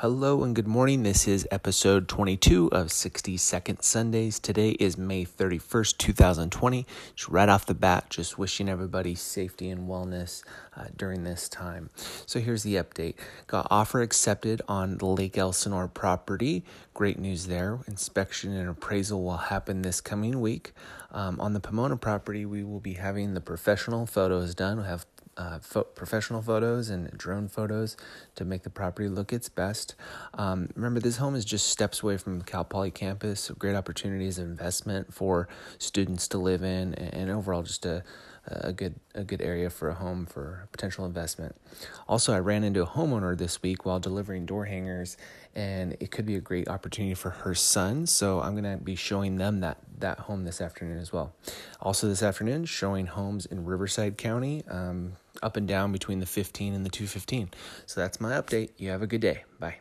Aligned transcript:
Hello 0.00 0.44
and 0.44 0.54
good 0.54 0.68
morning. 0.68 1.02
This 1.02 1.26
is 1.26 1.48
episode 1.50 2.06
22 2.06 2.70
of 2.70 2.92
60 2.92 3.36
Second 3.36 3.82
Sundays. 3.82 4.38
Today 4.38 4.70
is 4.78 4.96
May 4.96 5.24
31st, 5.24 5.98
2020. 5.98 6.86
Just 7.16 7.28
right 7.28 7.48
off 7.48 7.66
the 7.66 7.74
bat, 7.74 8.08
just 8.08 8.38
wishing 8.38 8.68
everybody 8.68 9.16
safety 9.16 9.68
and 9.68 9.88
wellness 9.88 10.44
uh, 10.76 10.84
during 10.96 11.24
this 11.24 11.48
time. 11.48 11.90
So 12.26 12.38
here's 12.38 12.62
the 12.62 12.76
update. 12.76 13.16
Got 13.48 13.66
offer 13.72 14.00
accepted 14.00 14.62
on 14.68 14.98
the 14.98 15.06
Lake 15.06 15.36
Elsinore 15.36 15.88
property. 15.88 16.64
Great 16.94 17.18
news 17.18 17.48
there. 17.48 17.80
Inspection 17.88 18.52
and 18.52 18.68
appraisal 18.68 19.24
will 19.24 19.36
happen 19.36 19.82
this 19.82 20.00
coming 20.00 20.40
week. 20.40 20.74
Um, 21.10 21.40
on 21.40 21.54
the 21.54 21.60
Pomona 21.60 21.96
property, 21.96 22.46
we 22.46 22.62
will 22.62 22.78
be 22.78 22.92
having 22.92 23.34
the 23.34 23.40
professional 23.40 24.06
photos 24.06 24.54
done. 24.54 24.76
We'll 24.76 24.86
have 24.86 25.06
uh, 25.38 25.58
fo- 25.60 25.84
professional 25.84 26.42
photos 26.42 26.90
and 26.90 27.10
drone 27.16 27.48
photos 27.48 27.96
to 28.34 28.44
make 28.44 28.64
the 28.64 28.70
property 28.70 29.08
look 29.08 29.32
its 29.32 29.48
best. 29.48 29.94
Um, 30.34 30.68
remember, 30.74 31.00
this 31.00 31.16
home 31.16 31.34
is 31.34 31.44
just 31.44 31.68
steps 31.68 32.02
away 32.02 32.16
from 32.16 32.42
Cal 32.42 32.64
Poly 32.64 32.90
campus, 32.90 33.40
so 33.40 33.54
great 33.54 33.76
opportunities 33.76 34.38
of 34.38 34.46
investment 34.46 35.14
for 35.14 35.48
students 35.78 36.28
to 36.28 36.38
live 36.38 36.62
in, 36.62 36.94
and, 36.94 37.14
and 37.14 37.30
overall 37.30 37.62
just 37.62 37.86
a 37.86 38.02
a 38.50 38.72
good 38.72 38.94
a 39.14 39.24
good 39.24 39.42
area 39.42 39.68
for 39.68 39.88
a 39.88 39.94
home 39.94 40.26
for 40.26 40.68
potential 40.72 41.04
investment. 41.04 41.54
Also, 42.08 42.32
I 42.32 42.38
ran 42.38 42.64
into 42.64 42.82
a 42.82 42.86
homeowner 42.86 43.36
this 43.36 43.62
week 43.62 43.84
while 43.84 44.00
delivering 44.00 44.46
door 44.46 44.64
hangers, 44.64 45.16
and 45.54 45.96
it 46.00 46.10
could 46.10 46.24
be 46.24 46.34
a 46.34 46.40
great 46.40 46.68
opportunity 46.68 47.14
for 47.14 47.30
her 47.30 47.54
son. 47.54 48.06
So 48.06 48.40
I'm 48.40 48.54
gonna 48.54 48.78
be 48.78 48.94
showing 48.94 49.36
them 49.36 49.60
that 49.60 49.78
that 49.98 50.20
home 50.20 50.44
this 50.44 50.60
afternoon 50.60 50.98
as 50.98 51.12
well. 51.12 51.34
Also, 51.80 52.08
this 52.08 52.22
afternoon, 52.22 52.64
showing 52.64 53.06
homes 53.06 53.46
in 53.46 53.64
Riverside 53.64 54.16
County, 54.16 54.64
um, 54.68 55.14
up 55.42 55.56
and 55.56 55.66
down 55.66 55.92
between 55.92 56.20
the 56.20 56.26
15 56.26 56.74
and 56.74 56.84
the 56.84 56.90
215. 56.90 57.50
So 57.86 58.00
that's 58.00 58.20
my 58.20 58.32
update. 58.32 58.70
You 58.76 58.90
have 58.90 59.02
a 59.02 59.06
good 59.06 59.20
day. 59.20 59.44
Bye. 59.58 59.76